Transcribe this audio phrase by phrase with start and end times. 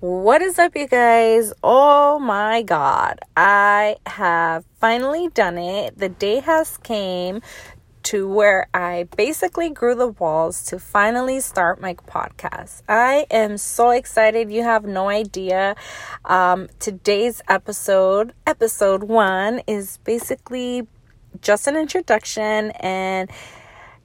[0.00, 1.54] What is up, you guys?
[1.64, 5.98] Oh my god, I have finally done it.
[5.98, 7.40] The day has came
[8.02, 12.82] to where I basically grew the walls to finally start my podcast.
[12.86, 14.52] I am so excited.
[14.52, 15.74] You have no idea.
[16.26, 20.86] Um, today's episode, episode one, is basically
[21.40, 23.30] just an introduction and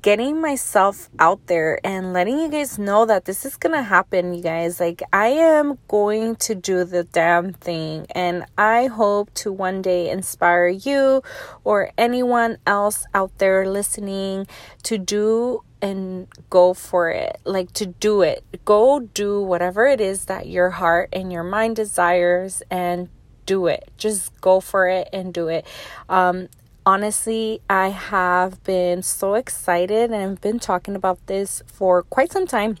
[0.00, 4.42] getting myself out there and letting you guys know that this is gonna happen, you
[4.42, 4.80] guys.
[4.80, 10.10] Like, I am going to do the damn thing, and I hope to one day
[10.10, 11.22] inspire you
[11.64, 14.46] or anyone else out there listening
[14.84, 17.38] to do and go for it.
[17.44, 18.44] Like, to do it.
[18.64, 23.08] Go do whatever it is that your heart and your mind desires and
[23.44, 23.90] do it.
[23.98, 25.66] Just go for it and do it.
[26.08, 26.48] Um,
[26.84, 32.46] honestly, I have been so excited and I've been talking about this for quite some
[32.46, 32.78] time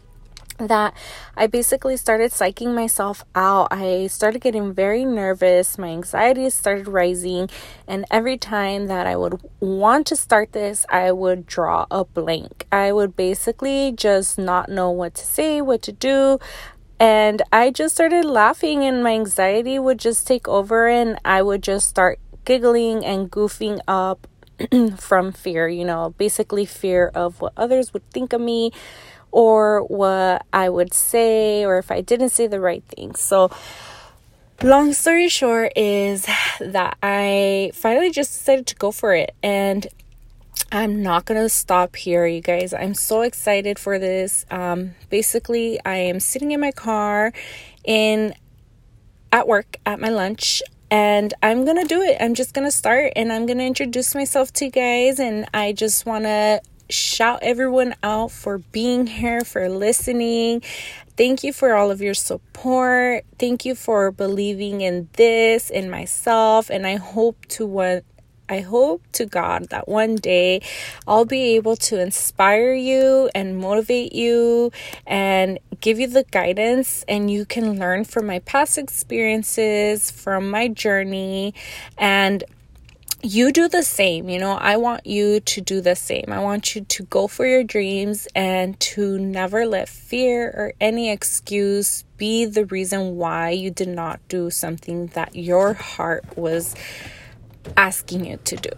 [0.58, 0.94] that
[1.36, 3.68] I basically started psyching myself out.
[3.70, 5.78] I started getting very nervous.
[5.78, 7.48] My anxiety started rising.
[7.88, 12.66] And every time that I would want to start this, I would draw a blank.
[12.70, 16.38] I would basically just not know what to say, what to do.
[17.00, 21.60] And I just started laughing, and my anxiety would just take over, and I would
[21.60, 24.26] just start giggling and goofing up
[24.98, 28.72] from fear, you know, basically fear of what others would think of me
[29.30, 33.14] or what I would say or if I didn't say the right thing.
[33.14, 33.50] So,
[34.62, 36.26] long story short is
[36.60, 39.86] that I finally just decided to go for it and
[40.70, 42.72] I'm not gonna stop here, you guys.
[42.72, 44.46] I'm so excited for this.
[44.50, 47.32] Um, basically, I am sitting in my car
[47.84, 48.34] in
[49.32, 52.18] at work at my lunch and I'm gonna do it.
[52.20, 55.18] I'm just gonna start and I'm gonna introduce myself to you guys.
[55.18, 60.62] And I just wanna shout everyone out for being here, for listening.
[61.16, 63.24] Thank you for all of your support.
[63.38, 68.04] Thank you for believing in this, in myself, and I hope to what
[68.52, 70.60] I hope to God that one day
[71.08, 74.72] I'll be able to inspire you and motivate you
[75.06, 80.68] and give you the guidance, and you can learn from my past experiences, from my
[80.68, 81.54] journey,
[81.96, 82.44] and
[83.22, 84.28] you do the same.
[84.28, 86.26] You know, I want you to do the same.
[86.28, 91.10] I want you to go for your dreams and to never let fear or any
[91.10, 96.74] excuse be the reason why you did not do something that your heart was
[97.76, 98.70] asking you to do.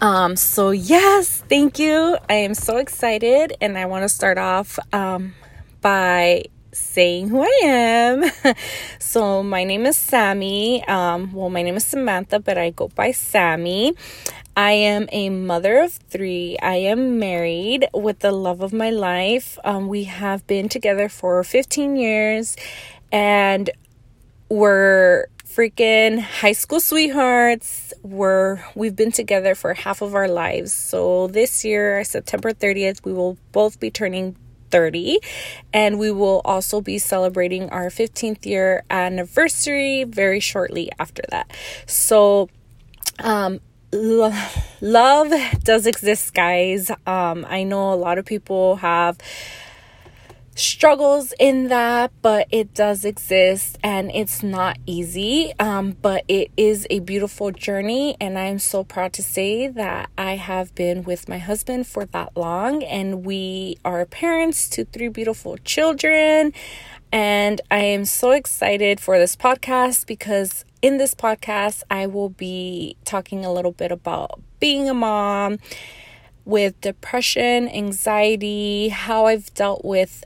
[0.00, 2.18] Um, so yes, thank you.
[2.28, 5.34] I am so excited and I want to start off um,
[5.80, 8.24] by saying who I am.
[8.98, 10.86] so my name is Sammy.
[10.86, 13.94] Um, well, my name is Samantha, but I go by Sammy.
[14.56, 16.56] I am a mother of three.
[16.62, 19.58] I am married with the love of my life.
[19.64, 22.56] Um, we have been together for 15 years
[23.12, 23.70] and
[24.48, 27.92] we're freaking high school sweethearts.
[28.02, 30.72] We're we've been together for half of our lives.
[30.72, 34.36] So this year, September 30th, we will both be turning
[34.70, 35.20] 30
[35.72, 41.52] and we will also be celebrating our 15th year anniversary very shortly after that.
[41.86, 42.48] So
[43.20, 43.60] um
[43.92, 44.32] lo-
[44.80, 45.32] love
[45.62, 46.90] does exist guys.
[47.06, 49.18] Um I know a lot of people have
[50.76, 55.50] struggles in that, but it does exist and it's not easy.
[55.58, 60.36] Um, but it is a beautiful journey, and I'm so proud to say that I
[60.36, 65.56] have been with my husband for that long, and we are parents to three beautiful
[65.64, 66.52] children.
[67.10, 72.98] And I am so excited for this podcast because in this podcast, I will be
[73.06, 75.58] talking a little bit about being a mom
[76.46, 80.22] with depression, anxiety, how I've dealt with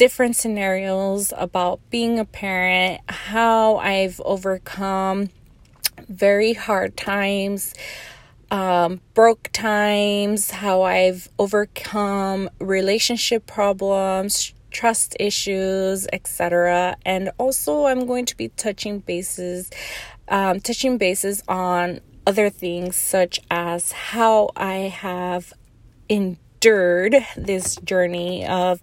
[0.00, 5.28] different scenarios about being a parent, how I've overcome
[6.08, 7.74] very hard times,
[8.50, 16.96] um, broke times, how I've overcome relationship problems, trust issues, etc.
[17.04, 19.68] And also, I'm going to be touching bases,
[20.28, 25.52] um, touching bases on other things such as how I have
[26.08, 28.80] endured this journey of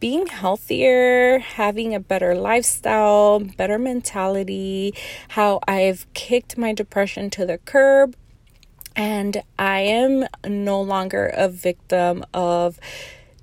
[0.00, 4.94] being healthier, having a better lifestyle, better mentality,
[5.28, 8.16] how I've kicked my depression to the curb,
[8.96, 12.78] and I am no longer a victim of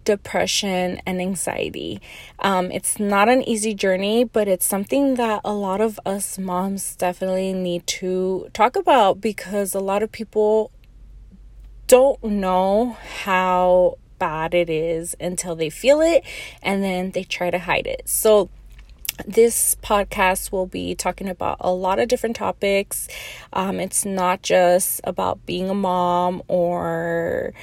[0.04, 2.02] depression and anxiety.
[2.40, 6.96] Um, it's not an easy journey, but it's something that a lot of us moms
[6.96, 10.72] definitely need to talk about because a lot of people
[11.88, 16.24] don't know how bad it is until they feel it
[16.62, 18.04] and then they try to hide it.
[18.08, 18.50] So,
[19.26, 23.08] this podcast will be talking about a lot of different topics.
[23.54, 27.54] Um, it's not just about being a mom or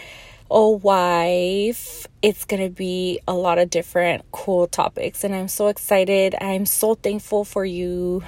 [0.50, 2.06] a wife.
[2.22, 6.34] It's going to be a lot of different cool topics, and I'm so excited.
[6.40, 8.22] I'm so thankful for you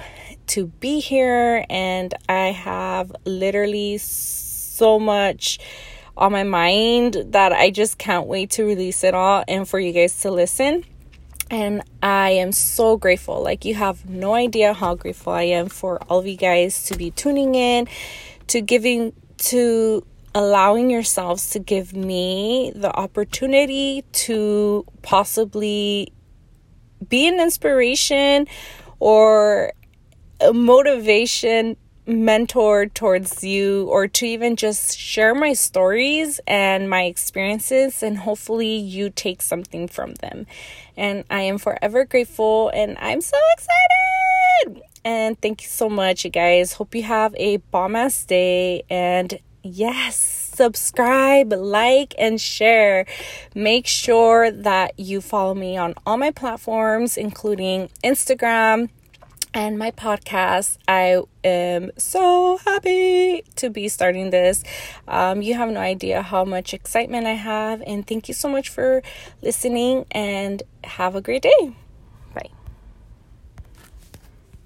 [0.47, 5.59] to be here, and I have literally so much
[6.21, 9.91] on my mind that I just can't wait to release it all and for you
[9.91, 10.85] guys to listen.
[11.49, 13.41] And I am so grateful.
[13.41, 16.95] Like, you have no idea how grateful I am for all of you guys to
[16.95, 17.87] be tuning in,
[18.47, 19.13] to giving,
[19.49, 26.13] to allowing yourselves to give me the opportunity to possibly
[27.09, 28.47] be an inspiration
[28.99, 29.73] or
[30.39, 31.75] a motivation
[32.07, 38.75] mentor towards you or to even just share my stories and my experiences and hopefully
[38.75, 40.45] you take something from them.
[40.97, 44.83] And I am forever grateful and I'm so excited.
[45.03, 46.73] And thank you so much, you guys.
[46.73, 53.05] Hope you have a bomb ass day and yes, subscribe, like, and share.
[53.55, 58.89] Make sure that you follow me on all my platforms, including Instagram
[59.53, 60.77] and my podcast.
[60.87, 64.63] I am so happy to be starting this.
[65.07, 68.69] Um, you have no idea how much excitement I have, and thank you so much
[68.69, 69.01] for
[69.41, 71.75] listening and have a great day.